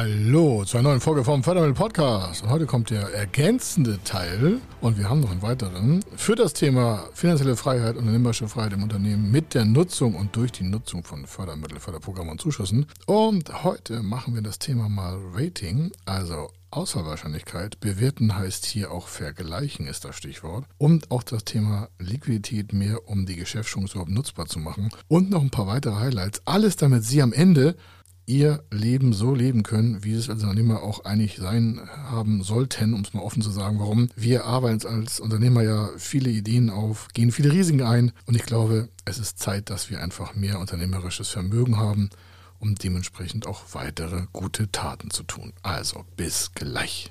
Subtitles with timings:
[0.00, 2.44] Hallo zu einer neuen Folge vom Fördermittel Podcast.
[2.44, 7.08] Und heute kommt der ergänzende Teil und wir haben noch einen weiteren für das Thema
[7.14, 11.26] finanzielle Freiheit und unternehmerische Freiheit im Unternehmen mit der Nutzung und durch die Nutzung von
[11.26, 12.86] Fördermitteln, Förderprogrammen und Zuschüssen.
[13.06, 17.80] Und heute machen wir das Thema mal Rating, also Auswahlwahrscheinlichkeit.
[17.80, 20.64] Bewerten heißt hier auch vergleichen ist das Stichwort.
[20.76, 24.90] Und auch das Thema Liquidität mehr, um die Geschäftschance überhaupt nutzbar zu machen.
[25.08, 26.42] Und noch ein paar weitere Highlights.
[26.44, 27.74] Alles damit Sie am Ende
[28.28, 33.00] ihr Leben so leben können, wie es als Unternehmer auch eigentlich sein haben sollten, um
[33.00, 33.80] es mal offen zu sagen.
[33.80, 34.10] Warum?
[34.16, 38.88] Wir arbeiten als Unternehmer ja viele Ideen auf, gehen viele Risiken ein und ich glaube,
[39.06, 42.10] es ist Zeit, dass wir einfach mehr unternehmerisches Vermögen haben,
[42.58, 45.54] um dementsprechend auch weitere gute Taten zu tun.
[45.62, 47.10] Also bis gleich.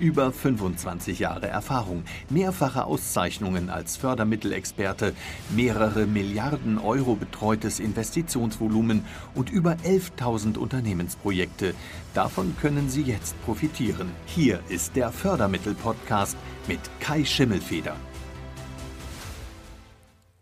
[0.00, 5.12] Über 25 Jahre Erfahrung, mehrfache Auszeichnungen als Fördermittelexperte,
[5.50, 9.04] mehrere Milliarden Euro betreutes Investitionsvolumen
[9.34, 11.74] und über 11.000 Unternehmensprojekte.
[12.14, 14.10] Davon können Sie jetzt profitieren.
[14.26, 16.36] Hier ist der Fördermittel-Podcast
[16.68, 17.96] mit Kai Schimmelfeder.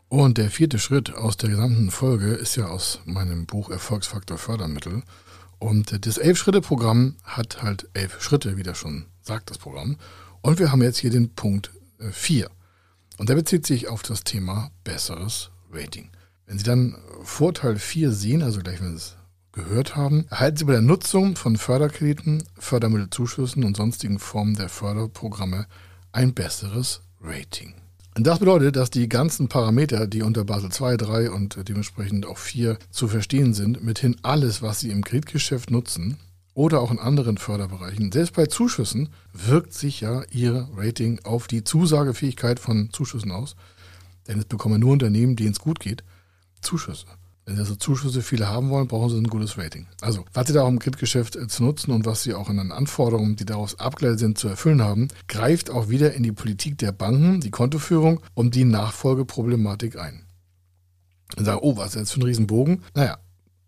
[0.09, 5.03] Und der vierte Schritt aus der gesamten Folge ist ja aus meinem Buch Erfolgsfaktor Fördermittel.
[5.59, 9.96] Und das Elf-Schritte-Programm hat halt elf Schritte, wie das schon sagt, das Programm.
[10.41, 12.46] Und wir haben jetzt hier den Punkt 4.
[12.46, 12.48] Äh,
[13.19, 16.10] Und der bezieht sich auf das Thema besseres Rating.
[16.46, 19.16] Wenn Sie dann Vorteil 4 sehen, also gleich, wenn Sie es
[19.52, 25.66] gehört haben, erhalten Sie bei der Nutzung von Förderkrediten, Fördermittelzuschüssen und sonstigen Formen der Förderprogramme
[26.12, 27.75] ein besseres Rating.
[28.16, 32.38] Und das bedeutet, dass die ganzen Parameter, die unter Basel 2, 3 und dementsprechend auch
[32.38, 36.16] 4 zu verstehen sind, mithin alles, was Sie im Kreditgeschäft nutzen
[36.56, 41.62] oder auch in anderen Förderbereichen, selbst bei Zuschüssen, wirkt sich ja Ihr Rating auf die
[41.62, 43.56] Zusagefähigkeit von Zuschüssen aus.
[44.27, 46.03] Denn es bekommen nur Unternehmen, denen es gut geht,
[46.62, 47.06] Zuschüsse.
[47.45, 49.87] Wenn Sie also Zuschüsse viele haben wollen, brauchen Sie ein gutes Rating.
[50.00, 52.56] Also, was Sie da auch im Kreditgeschäft äh, zu nutzen und was Sie auch in
[52.56, 56.78] den Anforderungen, die daraus abgeleitet sind, zu erfüllen haben, greift auch wieder in die Politik
[56.78, 60.25] der Banken, die Kontoführung und die Nachfolgeproblematik ein.
[61.37, 62.83] Und sagen, oh, was ist jetzt für ein Riesenbogen?
[62.95, 63.19] Naja,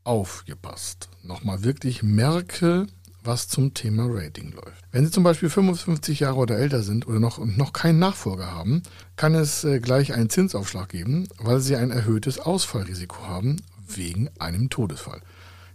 [0.04, 1.08] aufgepasst.
[1.22, 2.86] Nochmal wirklich merke,
[3.24, 4.84] was zum Thema Rating läuft.
[4.90, 8.82] Wenn Sie zum Beispiel 55 Jahre oder älter sind oder noch, noch keinen Nachfolger haben,
[9.16, 14.70] kann es äh, gleich einen Zinsaufschlag geben, weil Sie ein erhöhtes Ausfallrisiko haben wegen einem
[14.70, 15.20] Todesfall.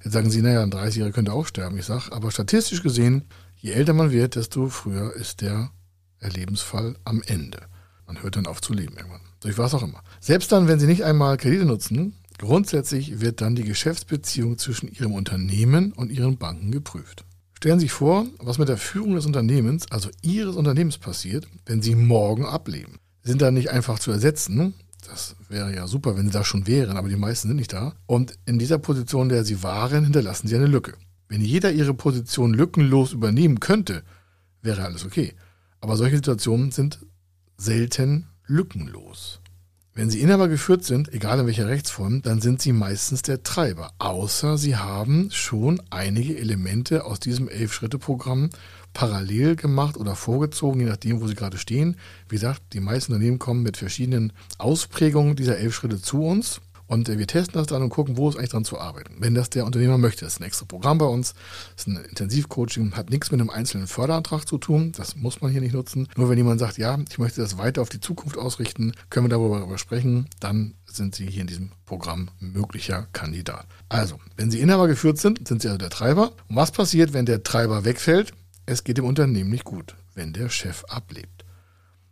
[0.03, 1.77] Jetzt sagen Sie, naja, ein 30-Jähriger könnte auch sterben.
[1.77, 3.25] Ich sage, aber statistisch gesehen,
[3.57, 5.71] je älter man wird, desto früher ist der
[6.21, 7.59] Lebensfall am Ende.
[8.05, 9.21] Man hört dann auf zu leben irgendwann.
[9.41, 10.03] Durch was auch immer.
[10.19, 15.13] Selbst dann, wenn Sie nicht einmal Kredite nutzen, grundsätzlich wird dann die Geschäftsbeziehung zwischen Ihrem
[15.13, 17.25] Unternehmen und Ihren Banken geprüft.
[17.53, 21.81] Stellen Sie sich vor, was mit der Führung des Unternehmens, also Ihres Unternehmens passiert, wenn
[21.81, 22.97] Sie morgen ableben.
[23.21, 24.73] Sind da nicht einfach zu ersetzen.
[25.07, 27.93] Das wäre ja super, wenn Sie da schon wären, aber die meisten sind nicht da.
[28.05, 30.93] Und in dieser Position, in der Sie waren, hinterlassen Sie eine Lücke.
[31.29, 34.03] Wenn jeder Ihre Position lückenlos übernehmen könnte,
[34.61, 35.33] wäre alles okay.
[35.79, 37.05] Aber solche Situationen sind
[37.57, 39.39] selten lückenlos.
[39.95, 43.93] Wenn Sie Inhaber geführt sind, egal in welcher Rechtsform, dann sind Sie meistens der Treiber.
[43.99, 48.49] Außer Sie haben schon einige Elemente aus diesem Elf-Schritte-Programm
[48.93, 51.97] parallel gemacht oder vorgezogen, je nachdem, wo Sie gerade stehen.
[52.27, 56.59] Wie gesagt, die meisten Unternehmen kommen mit verschiedenen Ausprägungen dieser elf Schritte zu uns.
[56.93, 59.15] Und äh, wir testen das dann und gucken, wo es eigentlich dran zu arbeiten.
[59.17, 61.33] Wenn das der Unternehmer möchte, das ist ein extra Programm bei uns,
[61.75, 65.51] das ist ein Intensivcoaching, hat nichts mit einem einzelnen Förderantrag zu tun, das muss man
[65.51, 66.07] hier nicht nutzen.
[66.15, 69.29] Nur wenn jemand sagt, ja, ich möchte das weiter auf die Zukunft ausrichten, können wir
[69.29, 73.65] darüber sprechen, dann sind Sie hier in diesem Programm möglicher Kandidat.
[73.89, 76.33] Also, wenn Sie Inhaber geführt sind, sind Sie also der Treiber.
[76.47, 78.33] Und was passiert, wenn der Treiber wegfällt?
[78.67, 81.43] Es geht dem Unternehmen nicht gut, wenn der Chef ablebt.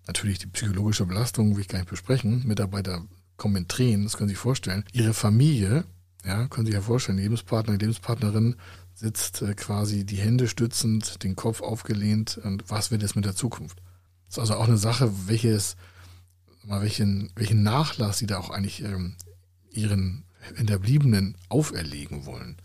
[0.07, 2.41] Natürlich die psychologische Belastung will ich gar nicht besprechen.
[2.47, 3.03] Mitarbeiter
[3.41, 4.85] kommen in Tränen, das können Sie sich vorstellen.
[4.93, 5.83] Ihre Familie,
[6.23, 8.55] ja, können Sie sich ja vorstellen, Lebenspartner, Lebenspartnerin
[8.93, 13.35] sitzt äh, quasi die Hände stützend, den Kopf aufgelehnt und was wird jetzt mit der
[13.35, 13.81] Zukunft?
[14.27, 15.75] Das ist also auch eine Sache, welches,
[16.63, 19.15] mal welchen, welchen Nachlass Sie da auch eigentlich ähm,
[19.71, 20.23] Ihren
[20.55, 22.57] Hinterbliebenen auferlegen wollen.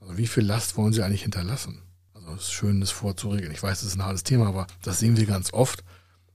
[0.00, 1.82] Also wie viel Last wollen Sie eigentlich hinterlassen?
[2.14, 3.52] Also es ist schön, das vorzuregeln.
[3.52, 5.84] Ich weiß, das ist ein hartes Thema, aber das sehen wir ganz oft,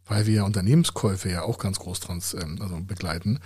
[0.08, 3.40] weil wir ja Unternehmenskäufe ja auch ganz groß trans, ähm, also begleiten.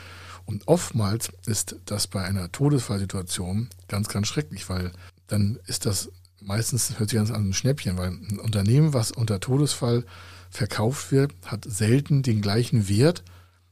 [0.46, 4.92] Und oftmals ist das bei einer Todesfallsituation ganz, ganz schrecklich, weil
[5.28, 6.10] dann ist das
[6.42, 10.06] meistens hört sich ganz an ein Schnäppchen, weil ein Unternehmen, was unter Todesfall
[10.50, 13.24] verkauft wird, hat selten den gleichen Wert,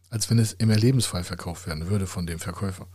[0.09, 2.87] als wenn es im Erlebensfall verkauft werden würde von dem Verkäufer.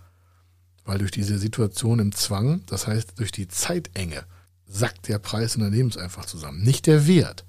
[0.84, 4.24] Weil durch diese Situation im Zwang, das heißt durch die Zeitenge,
[4.66, 6.62] sackt der Preis des Unternehmens einfach zusammen.
[6.62, 7.44] Nicht der Wert.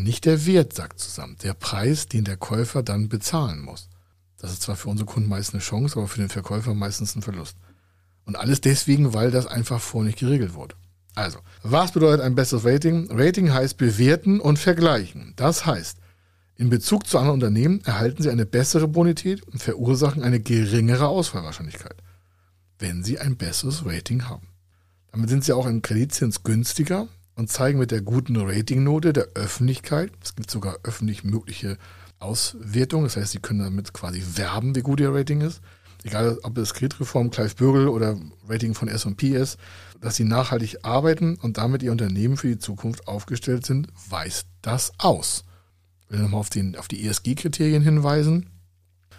[0.00, 1.36] Nicht der Wert sackt zusammen.
[1.42, 3.88] Der Preis, den der Käufer dann bezahlen muss.
[4.38, 7.22] Das ist zwar für unsere Kunden meist eine Chance, aber für den Verkäufer meistens ein
[7.22, 7.56] Verlust.
[8.24, 10.74] Und alles deswegen, weil das einfach vorher nicht geregelt wurde.
[11.14, 13.08] Also, was bedeutet ein besseres Rating?
[13.10, 15.34] Rating heißt bewerten und vergleichen.
[15.36, 15.98] Das heißt,
[16.56, 21.96] in Bezug zu anderen Unternehmen erhalten Sie eine bessere Bonität und verursachen eine geringere Ausfallwahrscheinlichkeit,
[22.78, 24.48] wenn Sie ein besseres Rating haben.
[25.10, 30.12] Damit sind Sie auch im Kreditzins günstiger und zeigen mit der guten Ratingnote der Öffentlichkeit,
[30.22, 31.78] es gibt sogar öffentlich mögliche
[32.18, 35.60] Auswertungen, das heißt, Sie können damit quasi werben, wie gut Ihr Rating ist,
[36.04, 38.18] egal ob es Kreditreform, Clive Bürgel oder
[38.48, 39.58] Rating von S&P ist,
[40.00, 44.92] dass sie nachhaltig arbeiten und damit ihr Unternehmen für die Zukunft aufgestellt sind, weist das
[44.98, 45.44] aus.
[46.04, 48.50] Ich will nochmal auf, auf die ESG-Kriterien hinweisen.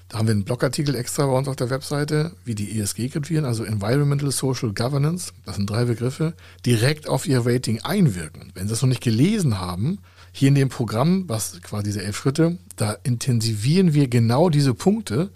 [0.09, 3.63] Da haben wir einen Blogartikel extra bei uns auf der Webseite, wie die ESG-Kriterien, also
[3.63, 6.33] Environmental Social Governance, das sind drei Begriffe,
[6.65, 8.51] direkt auf ihr Rating einwirken.
[8.53, 9.99] Wenn Sie es noch nicht gelesen haben,
[10.31, 15.31] hier in dem Programm, was quasi diese elf Schritte, da intensivieren wir genau diese Punkte,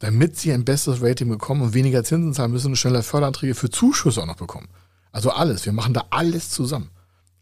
[0.00, 3.70] damit sie ein besseres Rating bekommen und weniger Zinsen zahlen müssen und schneller Förderanträge für
[3.70, 4.68] Zuschüsse auch noch bekommen.
[5.12, 5.64] Also alles.
[5.66, 6.90] Wir machen da alles zusammen.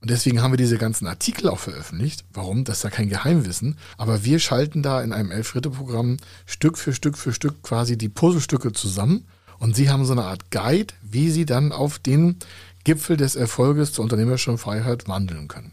[0.01, 2.25] Und deswegen haben wir diese ganzen Artikel auch veröffentlicht.
[2.33, 2.65] Warum?
[2.65, 3.77] Das ist ja kein Geheimwissen.
[3.97, 8.73] Aber wir schalten da in einem Elf-Schritte-Programm Stück für Stück für Stück quasi die Puzzlestücke
[8.73, 9.27] zusammen.
[9.59, 12.37] Und Sie haben so eine Art Guide, wie Sie dann auf den
[12.85, 15.73] Gipfel des Erfolges zur unternehmerischen Freiheit wandeln können.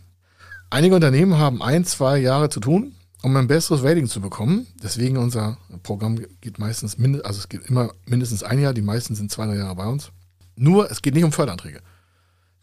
[0.72, 4.66] Einige Unternehmen haben ein, zwei Jahre zu tun, um ein besseres Rating zu bekommen.
[4.82, 9.32] Deswegen unser Programm geht meistens, also es geht immer mindestens ein Jahr, die meisten sind
[9.32, 10.12] zwei, drei Jahre bei uns.
[10.56, 11.82] Nur, es geht nicht um Förderanträge.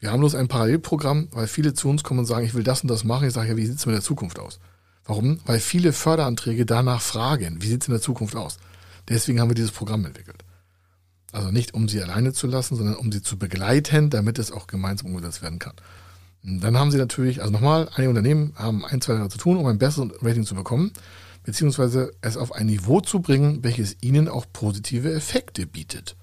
[0.03, 2.83] Wir haben bloß ein Parallelprogramm, weil viele zu uns kommen und sagen, ich will das
[2.83, 3.29] und das machen.
[3.29, 4.59] Ich sage, ja, wie sieht es mit der Zukunft aus?
[5.05, 5.39] Warum?
[5.47, 8.57] Weil viele Förderanträge danach fragen, wie sieht es in der Zukunft aus?
[9.09, 10.45] Deswegen haben wir dieses Programm entwickelt.
[11.31, 14.67] Also nicht, um sie alleine zu lassen, sondern um sie zu begleiten, damit es auch
[14.67, 15.75] gemeinsam umgesetzt werden kann.
[16.43, 19.67] Dann haben sie natürlich, also nochmal, einige Unternehmen haben ein, zwei Jahre zu tun, um
[19.67, 20.91] ein besseres Rating zu bekommen,
[21.45, 26.17] beziehungsweise es auf ein Niveau zu bringen, welches ihnen auch positive Effekte bietet.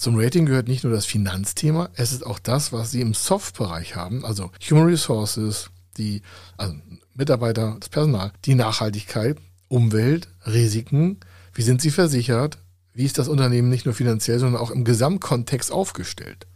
[0.00, 3.96] Zum Rating gehört nicht nur das Finanzthema, es ist auch das, was sie im Soft-Bereich
[3.96, 5.68] haben, also Human Resources,
[5.98, 6.22] die,
[6.56, 6.74] also
[7.12, 9.36] Mitarbeiter, das Personal, die Nachhaltigkeit,
[9.68, 11.20] Umwelt, Risiken,
[11.52, 12.56] wie sind sie versichert,
[12.94, 16.46] wie ist das Unternehmen nicht nur finanziell, sondern auch im Gesamtkontext aufgestellt.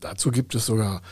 [0.00, 1.02] Dazu gibt es sogar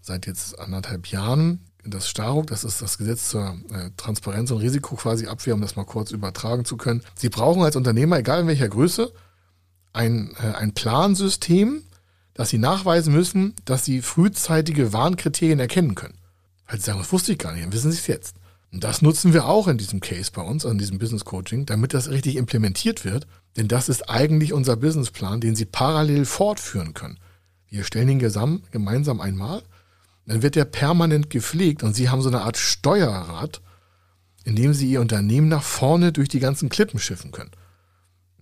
[0.00, 5.54] seit jetzt anderthalb Jahren das STARUG, das ist das Gesetz zur äh, Transparenz und Risikoquasi-Abwehr,
[5.54, 7.02] um das mal kurz übertragen zu können.
[7.16, 9.12] Sie brauchen als Unternehmer, egal in welcher Größe,
[9.96, 11.82] ein, äh, ein Plansystem,
[12.34, 16.18] das Sie nachweisen müssen, dass Sie frühzeitige Warnkriterien erkennen können.
[16.66, 18.36] Weil Sie sagen, das wusste ich gar nicht, dann wissen Sie es jetzt.
[18.72, 21.94] Und das nutzen wir auch in diesem Case bei uns, an diesem Business Coaching, damit
[21.94, 23.26] das richtig implementiert wird.
[23.56, 27.18] Denn das ist eigentlich unser Businessplan, den Sie parallel fortführen können.
[27.68, 29.62] Wir stellen ihn gemeinsam einmal
[30.26, 33.62] dann wird der permanent gepflegt und sie haben so eine Art Steuerrad,
[34.44, 37.52] in dem sie ihr Unternehmen nach vorne durch die ganzen Klippen schiffen können.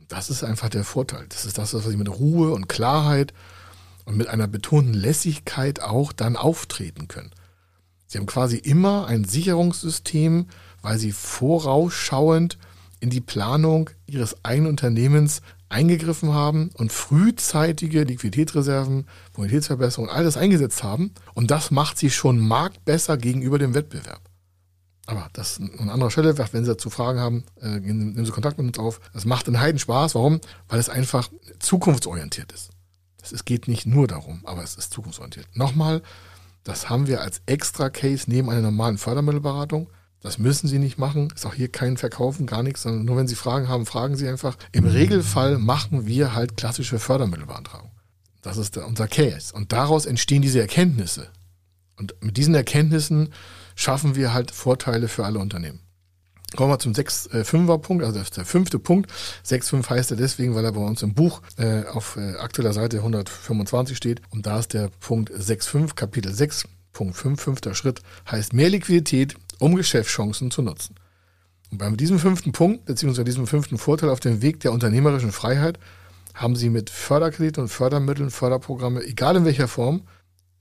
[0.09, 1.27] Das ist einfach der Vorteil.
[1.29, 3.33] Das ist das, was sie mit Ruhe und Klarheit
[4.05, 7.31] und mit einer betonten Lässigkeit auch dann auftreten können.
[8.07, 10.47] Sie haben quasi immer ein Sicherungssystem,
[10.83, 12.59] weil sie vorausschauend
[13.01, 21.13] in die Planung ihres eigenen Unternehmens eingegriffen haben und frühzeitige Liquiditätsreserven, Bonitätsverbesserungen, alles eingesetzt haben.
[21.35, 24.21] Und das macht sie schon marktbesser gegenüber dem Wettbewerb.
[25.07, 28.67] Aber das an anderer Stelle, wenn Sie dazu Fragen haben, äh, nehmen Sie Kontakt mit
[28.67, 29.01] uns auf.
[29.13, 30.15] Das macht einen Heiden Spaß.
[30.15, 30.41] Warum?
[30.69, 32.71] Weil es einfach zukunftsorientiert ist.
[33.23, 35.47] Es geht nicht nur darum, aber es ist zukunftsorientiert.
[35.55, 36.03] Nochmal,
[36.63, 39.89] das haben wir als Extra-Case neben einer normalen Fördermittelberatung.
[40.21, 41.31] Das müssen Sie nicht machen.
[41.35, 44.27] Ist auch hier kein Verkaufen, gar nichts, sondern nur wenn Sie Fragen haben, fragen Sie
[44.27, 44.57] einfach.
[44.73, 47.91] Im Regelfall machen wir halt klassische Fördermittelbeantragung.
[48.41, 49.55] Das ist unser Case.
[49.55, 51.29] Und daraus entstehen diese Erkenntnisse.
[51.97, 53.31] Und mit diesen Erkenntnissen
[53.75, 55.81] schaffen wir halt Vorteile für alle Unternehmen.
[56.57, 59.11] Kommen wir zum 6-5er äh, also der fünfte Punkt.
[59.45, 62.99] 6-5 heißt er deswegen, weil er bei uns im Buch äh, auf äh, aktueller Seite
[62.99, 64.23] 125 steht.
[64.31, 69.35] Und da ist der Punkt 6-5, Kapitel 6, Punkt 5, fünfter Schritt, heißt mehr Liquidität,
[69.59, 70.95] um Geschäftschancen zu nutzen.
[71.73, 75.81] Und bei diesem fünften Punkt, beziehungsweise diesem fünften Vorteil auf dem Weg der unternehmerischen Freiheit,
[76.35, 80.03] haben Sie mit Förderkrediten und Fördermitteln, Förderprogramme, egal in welcher Form,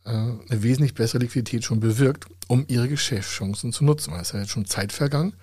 [0.06, 4.12] eine wesentlich bessere Liquidität schon bewirkt, um Ihre Geschäftschancen zu nutzen.
[4.12, 5.34] Weil es ist ja jetzt schon Zeit vergangen.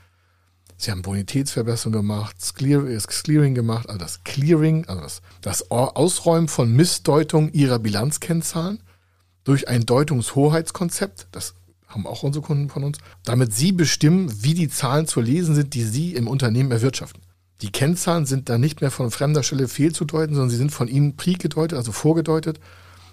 [0.76, 6.72] Sie haben Bonitätsverbesserung gemacht, das Clearing gemacht, also das Clearing, also das, das Ausräumen von
[6.74, 8.80] Missdeutung Ihrer Bilanzkennzahlen.
[9.44, 11.54] durch ein Deutungshoheitskonzept, das
[11.86, 15.74] haben auch unsere Kunden von uns, damit sie bestimmen, wie die Zahlen zu lesen sind,
[15.74, 17.22] die sie im Unternehmen erwirtschaften.
[17.62, 21.16] Die Kennzahlen sind dann nicht mehr von fremder Stelle fehlzudeuten, sondern sie sind von ihnen
[21.16, 22.60] pre-gedeutet, also vorgedeutet.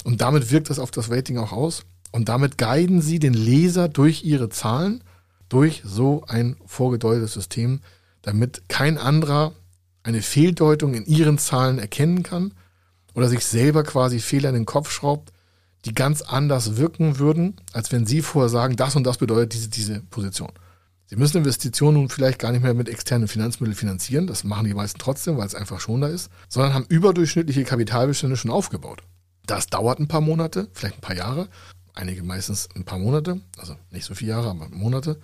[0.08, 1.84] Und damit wirkt das auf das Rating auch aus.
[2.14, 5.04] Und damit guiden sie den Leser durch ihre Zahlen,
[5.50, 7.82] durch so ein vorgedeutetes System,
[8.22, 9.52] damit kein anderer
[10.04, 12.54] eine Fehldeutung in ihren Zahlen erkennen kann
[13.16, 15.34] oder sich selber quasi Fehler in den Kopf schraubt,
[15.84, 19.68] die ganz anders wirken würden, als wenn sie vorher sagen, das und das bedeutet diese,
[19.68, 20.54] diese Position.
[21.08, 24.74] Sie müssen Investitionen nun vielleicht gar nicht mehr mit externen Finanzmitteln finanzieren, das machen die
[24.74, 29.04] meisten trotzdem, weil es einfach schon da ist, sondern haben überdurchschnittliche Kapitalbestände schon aufgebaut.
[29.48, 31.48] Das dauert ein paar Monate, vielleicht ein paar Jahre,
[31.94, 35.20] einige meistens ein paar Monate, also nicht so viele Jahre, aber Monate.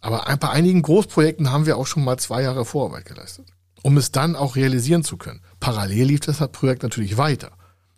[0.00, 3.46] Aber bei einigen Großprojekten haben wir auch schon mal zwei Jahre Vorarbeit geleistet,
[3.82, 5.42] um es dann auch realisieren zu können.
[5.58, 7.50] Parallel lief das Projekt natürlich weiter.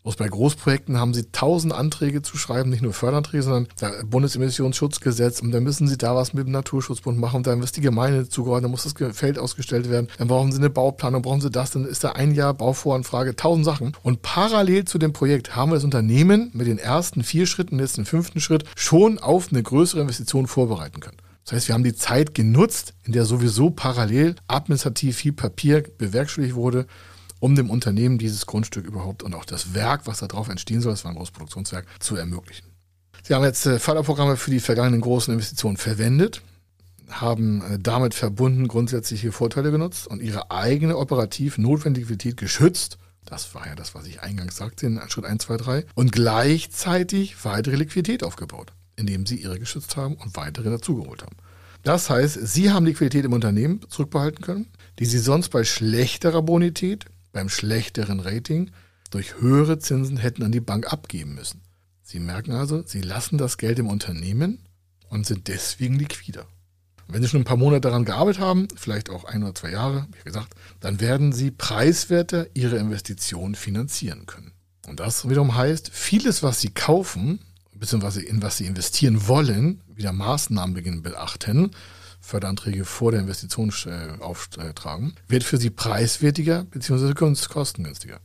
[0.02, 5.40] Bloß bei Großprojekten haben sie tausend Anträge zu schreiben, nicht nur Förderanträge, sondern das Bundesemissionsschutzgesetz
[5.40, 8.28] und dann müssen sie da was mit dem Naturschutzbund machen und dann muss die Gemeinde
[8.28, 11.70] zugeordnet, dann muss das Feld ausgestellt werden, dann brauchen sie eine Bauplanung, brauchen sie das,
[11.70, 13.92] dann ist da ein Jahr Bauvoranfrage, tausend Sachen.
[14.02, 17.96] Und parallel zu dem Projekt haben wir das Unternehmen mit den ersten vier Schritten, jetzt
[17.96, 21.18] den fünften Schritt, schon auf eine größere Investition vorbereiten können.
[21.44, 26.54] Das heißt, wir haben die Zeit genutzt, in der sowieso parallel administrativ viel Papier bewerkstelligt
[26.54, 26.86] wurde
[27.42, 31.04] um dem Unternehmen dieses Grundstück überhaupt und auch das Werk, was darauf entstehen soll, das
[31.04, 32.68] war ein großes Produktionswerk, zu ermöglichen.
[33.24, 36.40] Sie haben jetzt äh, Förderprogramme für die vergangenen großen Investitionen verwendet,
[37.08, 42.98] haben äh, damit verbunden grundsätzliche Vorteile genutzt und ihre eigene operativ notwendige Liquidität geschützt.
[43.24, 45.86] Das war ja das, was ich eingangs sagte in Schritt 1, 2, 3.
[45.96, 51.34] Und gleichzeitig weitere Liquidität aufgebaut, indem sie ihre geschützt haben und weitere dazugeholt haben.
[51.82, 54.66] Das heißt, sie haben Liquidität im Unternehmen zurückbehalten können,
[55.00, 58.70] die sie sonst bei schlechterer Bonität beim schlechteren Rating
[59.10, 61.60] durch höhere Zinsen hätten an die Bank abgeben müssen.
[62.02, 64.58] Sie merken also, Sie lassen das Geld im Unternehmen
[65.08, 66.46] und sind deswegen liquider.
[67.08, 70.06] wenn Sie schon ein paar Monate daran gearbeitet haben, vielleicht auch ein oder zwei Jahre,
[70.12, 74.52] wie gesagt, dann werden Sie preiswerter Ihre Investition finanzieren können.
[74.86, 77.40] Und das wiederum heißt, vieles, was Sie kaufen,
[77.74, 81.72] beziehungsweise in was Sie investieren wollen, wieder Maßnahmen beginnen beachten,
[82.22, 87.12] Förderanträge vor der Investition äh, auftragen, wird für sie preiswertiger bzw.
[87.12, 88.20] kostengünstiger.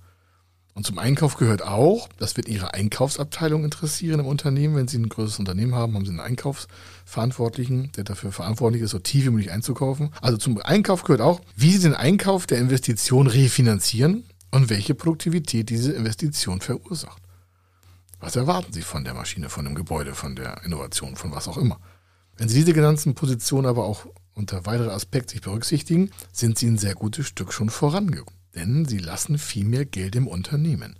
[0.77, 4.75] Und zum Einkauf gehört auch, das wird Ihre Einkaufsabteilung interessieren im Unternehmen.
[4.75, 8.99] Wenn Sie ein größeres Unternehmen haben, haben Sie einen Einkaufsverantwortlichen, der dafür verantwortlich ist, so
[8.99, 10.11] tief wie möglich einzukaufen.
[10.21, 15.71] Also zum Einkauf gehört auch, wie Sie den Einkauf der Investition refinanzieren und welche Produktivität
[15.71, 17.23] diese Investition verursacht.
[18.19, 21.57] Was erwarten Sie von der Maschine, von dem Gebäude, von der Innovation, von was auch
[21.57, 21.79] immer?
[22.37, 26.77] Wenn Sie diese genannten Positionen aber auch unter weiterer Aspekt sich berücksichtigen, sind Sie ein
[26.77, 28.39] sehr gutes Stück schon vorangekommen.
[28.55, 30.95] Denn Sie lassen viel mehr Geld im Unternehmen.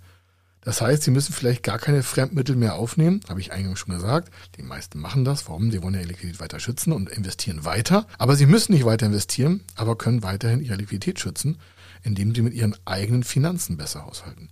[0.60, 4.32] Das heißt, Sie müssen vielleicht gar keine Fremdmittel mehr aufnehmen, habe ich eingangs schon gesagt.
[4.56, 5.48] Die meisten machen das.
[5.48, 5.70] Warum?
[5.70, 8.06] Sie wollen ja ihre Liquidität weiter schützen und investieren weiter.
[8.18, 11.58] Aber Sie müssen nicht weiter investieren, aber können weiterhin Ihre Liquidität schützen,
[12.02, 14.50] indem Sie mit Ihren eigenen Finanzen besser haushalten.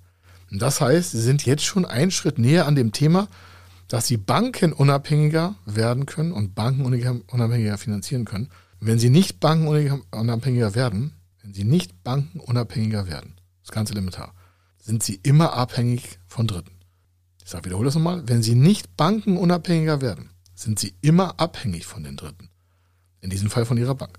[0.50, 3.28] Und das heißt, Sie sind jetzt schon einen Schritt näher an dem Thema,
[3.88, 8.48] dass sie bankenunabhängiger werden können und bankenunabhängiger finanzieren können.
[8.80, 11.12] Wenn sie nicht bankenunabhängiger werden,
[11.42, 14.34] wenn sie nicht bankenunabhängiger werden, das ganze elementar,
[14.78, 16.72] sind sie immer abhängig von Dritten.
[17.44, 18.22] Ich sage, wiederhole das nochmal.
[18.26, 22.50] Wenn sie nicht bankenunabhängiger werden, sind sie immer abhängig von den Dritten.
[23.20, 24.18] In diesem Fall von ihrer Bank.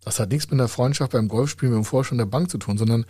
[0.00, 2.78] Das hat nichts mit einer Freundschaft beim Golfspielen mit dem Vorstand der Bank zu tun,
[2.78, 3.04] sondern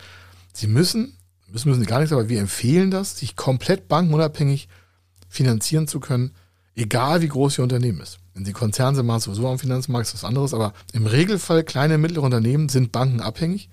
[0.53, 4.67] sie müssen, müssen, müssen sie gar nichts, aber wir empfehlen das, sich komplett bankenunabhängig
[5.31, 6.31] finanzieren zu können,
[6.75, 8.19] egal wie groß Ihr Unternehmen ist.
[8.33, 11.63] Wenn Sie Konzern sind, machen Sie sowieso am Finanzmarkt, ist was anderes, aber im Regelfall
[11.63, 13.69] kleine und mittlere Unternehmen sind Banken abhängig,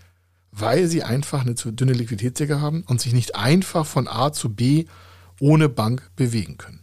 [0.52, 4.54] weil sie einfach eine zu dünne Liquiditätsdecke haben und sich nicht einfach von A zu
[4.54, 4.86] B
[5.40, 6.80] ohne Bank bewegen können.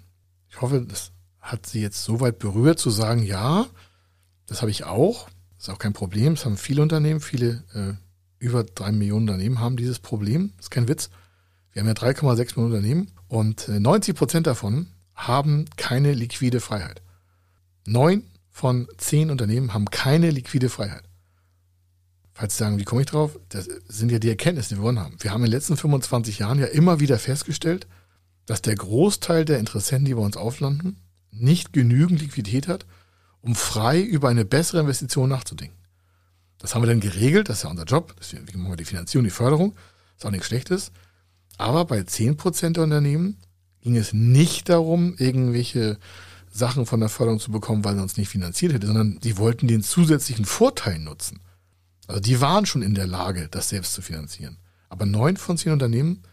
[0.49, 3.65] Ich hoffe, das hat Sie jetzt so weit berührt zu sagen, ja,
[4.45, 7.93] das habe ich auch, das ist auch kein Problem, das haben viele Unternehmen, viele äh,
[8.39, 11.09] über drei Millionen Unternehmen haben dieses Problem, das ist kein Witz.
[11.71, 17.01] Wir haben ja 3,6 Millionen Unternehmen und 90 äh, Prozent davon haben keine liquide Freiheit.
[17.85, 21.03] Neun von zehn Unternehmen haben keine liquide Freiheit.
[22.33, 23.39] Falls Sie sagen, wie komme ich drauf?
[23.49, 25.15] Das sind ja die Erkenntnisse, die wir gewonnen haben.
[25.19, 27.87] Wir haben in den letzten 25 Jahren ja immer wieder festgestellt,
[28.45, 30.97] dass der Großteil der Interessenten, die bei uns auflanden,
[31.31, 32.85] nicht genügend Liquidität hat,
[33.41, 35.77] um frei über eine bessere Investition nachzudenken.
[36.57, 38.15] Das haben wir dann geregelt, das ist ja unser Job.
[38.19, 39.73] Deswegen machen wir die Finanzierung, die Förderung.
[39.75, 40.91] Das ist auch nichts Schlechtes.
[41.57, 43.37] Aber bei 10% der Unternehmen
[43.81, 45.97] ging es nicht darum, irgendwelche
[46.51, 49.67] Sachen von der Förderung zu bekommen, weil sie uns nicht finanziert hätte, sondern die wollten
[49.67, 51.41] den zusätzlichen Vorteil nutzen.
[52.07, 54.57] Also die waren schon in der Lage, das selbst zu finanzieren.
[54.89, 56.23] Aber neun von zehn Unternehmen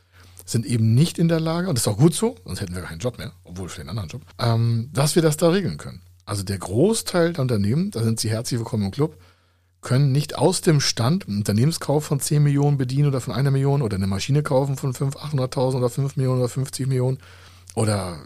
[0.45, 2.83] sind eben nicht in der Lage, und das ist auch gut so, sonst hätten wir
[2.83, 6.02] keinen Job mehr, obwohl für einen anderen Job, ähm, dass wir das da regeln können.
[6.25, 9.19] Also der Großteil der Unternehmen, da sind Sie herzlich willkommen im Club,
[9.83, 13.83] können nicht aus dem Stand einen Unternehmenskauf von 10 Millionen bedienen oder von einer Million
[13.83, 17.19] oder eine Maschine kaufen von 500.000, 800.000 oder 5 Millionen oder 50 Millionen
[17.75, 18.19] oder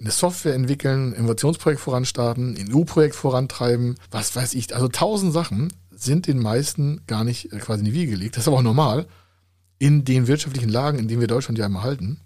[0.00, 4.74] eine Software entwickeln, Innovationsprojekt voranstarten, ein EU-Projekt vorantreiben, was weiß ich.
[4.74, 8.36] Also tausend Sachen sind den meisten gar nicht äh, quasi in die Wiege gelegt.
[8.36, 9.06] Das ist aber auch normal
[9.78, 12.20] in den wirtschaftlichen Lagen, in denen wir Deutschland ja immer halten.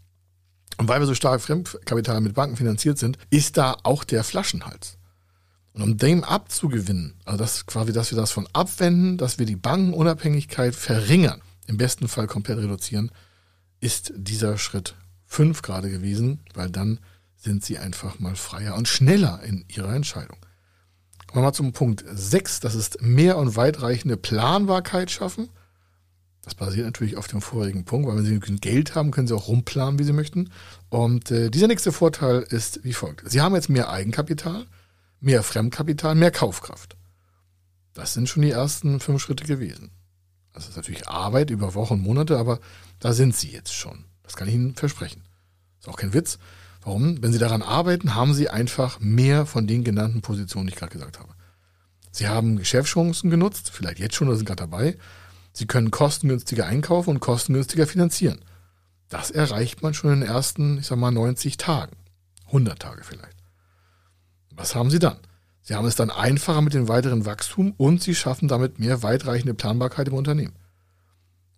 [0.77, 4.99] Und weil wir so stark Fremdkapital mit Banken finanziert sind, ist da auch der Flaschenhals.
[5.75, 9.57] Und um dem abzugewinnen, also das quasi, dass wir das von abwenden, dass wir die
[9.57, 13.11] Bankenunabhängigkeit verringern, im besten Fall komplett reduzieren,
[13.81, 14.95] ist dieser Schritt
[15.27, 17.01] fünf gerade gewesen, weil dann
[17.37, 20.39] sind sie einfach mal freier und schneller in ihrer Entscheidung.
[21.27, 25.49] Kommen wir mal zum Punkt sechs, das ist mehr und weitreichende Planbarkeit schaffen.
[26.43, 29.35] Das basiert natürlich auf dem vorherigen Punkt, weil wenn Sie genügend Geld haben, können Sie
[29.35, 30.51] auch rumplanen, wie Sie möchten.
[30.91, 33.29] Und äh, dieser nächste Vorteil ist wie folgt.
[33.29, 34.67] Sie haben jetzt mehr Eigenkapital,
[35.21, 36.97] mehr Fremdkapital, mehr Kaufkraft.
[37.93, 39.91] Das sind schon die ersten fünf Schritte gewesen.
[40.53, 42.61] Das ist natürlich Arbeit über Wochen Monate, aber
[42.99, 44.05] da sind Sie jetzt schon.
[44.23, 45.23] Das kann ich Ihnen versprechen.
[45.81, 46.39] Ist auch kein Witz.
[46.83, 47.23] Warum?
[47.23, 50.93] Wenn Sie daran arbeiten, haben Sie einfach mehr von den genannten Positionen, die ich gerade
[50.93, 51.35] gesagt habe.
[52.11, 54.97] Sie haben Geschäftschancen genutzt, vielleicht jetzt schon oder sind gerade dabei.
[55.53, 58.45] Sie können kostengünstiger einkaufen und kostengünstiger finanzieren.
[59.09, 61.97] Das erreicht man schon in den ersten, ich sag mal, 90 Tagen.
[62.47, 63.44] 100 Tage vielleicht.
[64.57, 65.17] Was haben Sie dann?
[65.63, 69.55] Sie haben es dann einfacher mit dem weiteren Wachstum und Sie schaffen damit mehr weitreichende
[69.55, 70.55] Planbarkeit im Unternehmen.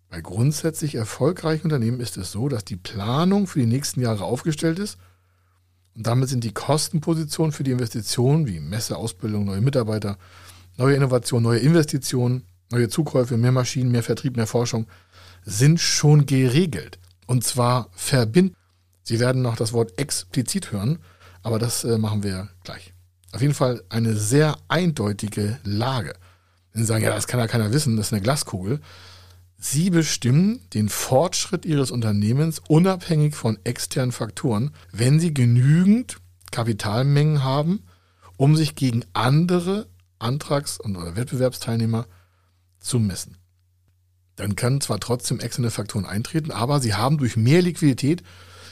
[0.09, 4.79] Bei grundsätzlich erfolgreichen Unternehmen ist es so, dass die Planung für die nächsten Jahre aufgestellt
[4.79, 4.97] ist
[5.97, 10.17] und damit sind die Kostenpositionen für die Investitionen wie Messe, Ausbildung, neue Mitarbeiter,
[10.77, 14.85] neue Innovationen, neue Investitionen, neue Zukäufe, mehr Maschinen, mehr Vertrieb, mehr Forschung,
[15.43, 16.99] sind schon geregelt.
[17.25, 18.55] Und zwar verbinden.
[19.01, 20.99] Sie werden noch das Wort explizit hören,
[21.47, 22.93] aber das äh, machen wir gleich.
[23.31, 26.13] Auf jeden Fall eine sehr eindeutige Lage.
[26.73, 28.81] Wenn Sie sagen, ja, das kann ja keiner wissen, das ist eine Glaskugel.
[29.57, 36.17] Sie bestimmen den Fortschritt Ihres Unternehmens unabhängig von externen Faktoren, wenn Sie genügend
[36.51, 37.83] Kapitalmengen haben,
[38.35, 39.87] um sich gegen andere
[40.19, 42.07] Antrags- oder Wettbewerbsteilnehmer
[42.77, 43.37] zu messen.
[44.35, 48.21] Dann können zwar trotzdem externe Faktoren eintreten, aber Sie haben durch mehr Liquidität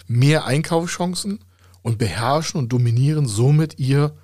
[0.08, 1.40] mehr Einkaufschancen
[1.86, 4.18] und beherrschen und dominieren somit Ihr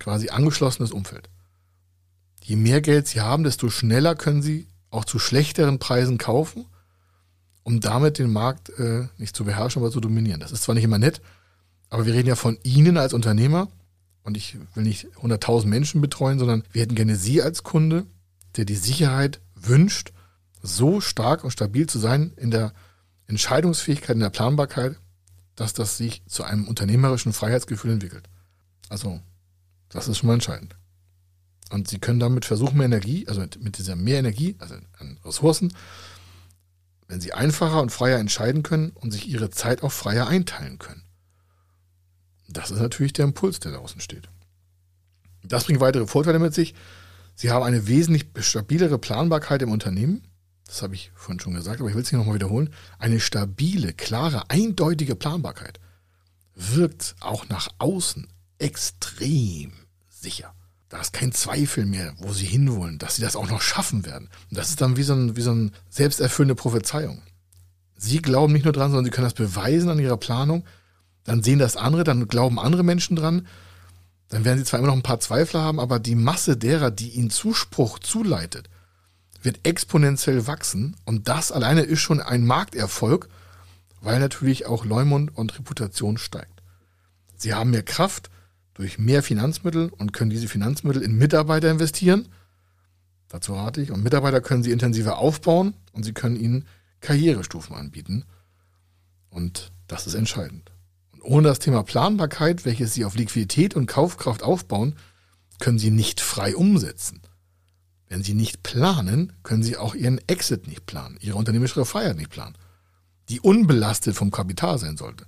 [0.00, 1.30] quasi angeschlossenes Umfeld.
[2.42, 6.66] Je mehr Geld Sie haben, desto schneller können Sie auch zu schlechteren Preisen kaufen,
[7.62, 10.40] um damit den Markt äh, nicht zu beherrschen, aber zu dominieren.
[10.40, 11.20] Das ist zwar nicht immer nett,
[11.90, 13.68] aber wir reden ja von Ihnen als Unternehmer
[14.24, 18.04] und ich will nicht 100.000 Menschen betreuen, sondern wir hätten gerne Sie als Kunde,
[18.56, 20.12] der die Sicherheit wünscht,
[20.60, 22.72] so stark und stabil zu sein in der
[23.28, 24.96] Entscheidungsfähigkeit, in der Planbarkeit,
[25.56, 28.28] dass das sich zu einem unternehmerischen Freiheitsgefühl entwickelt.
[28.88, 29.20] Also,
[29.88, 30.76] das ist schon mal entscheidend.
[31.70, 35.72] Und sie können damit versuchen, mehr Energie, also mit dieser mehr Energie, also an Ressourcen,
[37.08, 41.02] wenn sie einfacher und freier entscheiden können und sich ihre Zeit auch freier einteilen können.
[42.48, 44.28] Das ist natürlich der Impuls, der da entsteht.
[45.42, 46.74] Das bringt weitere Vorteile mit sich.
[47.34, 50.22] Sie haben eine wesentlich stabilere Planbarkeit im Unternehmen.
[50.72, 52.70] Das habe ich vorhin schon gesagt, aber ich will es hier nochmal wiederholen.
[52.98, 55.80] Eine stabile, klare, eindeutige Planbarkeit
[56.54, 59.74] wirkt auch nach außen extrem
[60.08, 60.54] sicher.
[60.88, 64.30] Da ist kein Zweifel mehr, wo sie hinwollen, dass sie das auch noch schaffen werden.
[64.48, 67.20] Und das ist dann wie so, ein, wie so eine selbsterfüllende Prophezeiung.
[67.94, 70.64] Sie glauben nicht nur dran, sondern sie können das beweisen an ihrer Planung.
[71.24, 73.46] Dann sehen das andere, dann glauben andere Menschen dran.
[74.30, 77.10] Dann werden sie zwar immer noch ein paar Zweifler haben, aber die Masse derer, die
[77.10, 78.70] ihnen Zuspruch zuleitet,
[79.42, 80.96] wird exponentiell wachsen.
[81.04, 83.28] Und das alleine ist schon ein Markterfolg,
[84.00, 86.62] weil natürlich auch Leumund und Reputation steigt.
[87.36, 88.30] Sie haben mehr Kraft,
[88.74, 92.28] durch mehr Finanzmittel und können diese Finanzmittel in Mitarbeiter investieren.
[93.28, 93.90] Dazu rate ich.
[93.90, 96.66] Und Mitarbeiter können sie intensiver aufbauen und sie können ihnen
[97.00, 98.24] Karrierestufen anbieten.
[99.30, 100.72] Und das ist entscheidend.
[101.12, 104.96] Und ohne das Thema Planbarkeit, welches sie auf Liquidität und Kaufkraft aufbauen,
[105.58, 107.20] können sie nicht frei umsetzen.
[108.12, 112.28] Wenn sie nicht planen, können sie auch ihren Exit nicht planen, ihre unternehmerische Freiheit nicht
[112.28, 112.58] planen,
[113.30, 115.24] die unbelastet vom Kapital sein sollte.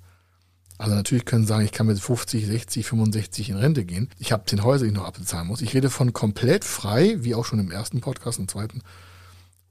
[0.77, 4.11] Also natürlich können Sie sagen, ich kann mit 50, 60, 65 in Rente gehen.
[4.18, 5.62] Ich habe zehn Häuser, die ich noch abbezahlen muss.
[5.62, 8.83] Ich rede von komplett frei, wie auch schon im ersten Podcast, im zweiten,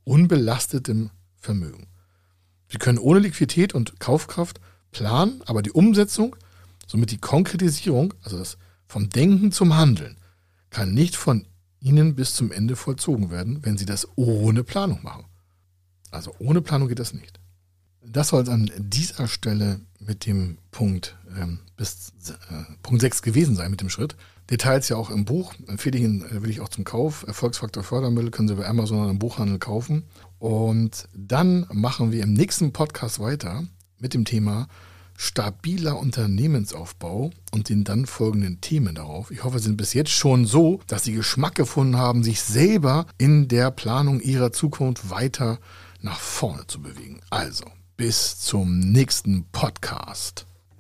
[0.06, 1.86] unbelastetem Vermögen.
[2.68, 6.36] Sie können ohne Liquidität und Kaufkraft planen, aber die Umsetzung,
[6.88, 10.18] somit die Konkretisierung, also das vom Denken zum Handeln,
[10.72, 11.46] kann nicht von
[11.84, 15.26] Ihnen bis zum Ende vollzogen werden, wenn Sie das ohne Planung machen.
[16.12, 17.40] Also ohne Planung geht das nicht.
[18.06, 22.14] Das soll es an dieser Stelle mit dem Punkt ähm, bis
[22.50, 24.16] äh, Punkt 6 gewesen sein mit dem Schritt.
[24.50, 25.54] Details ja auch im Buch.
[25.68, 27.26] Empfehle ich Ihnen, äh, will ich auch zum Kauf.
[27.28, 30.04] Erfolgsfaktor Fördermittel können Sie bei Amazon oder im Buchhandel kaufen.
[30.40, 33.64] Und dann machen wir im nächsten Podcast weiter
[34.00, 34.68] mit dem Thema
[35.18, 39.32] stabiler Unternehmensaufbau und den dann folgenden Themen darauf.
[39.32, 43.06] Ich hoffe, Sie sind bis jetzt schon so, dass Sie Geschmack gefunden haben, sich selber
[43.18, 45.60] in der Planung Ihrer Zukunft weiter
[46.02, 47.22] nach vorne zu bewegen.
[47.30, 47.66] Also,
[47.98, 50.46] bis zum nächsten Podcast.